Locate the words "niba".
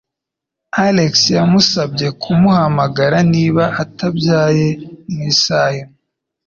3.33-3.63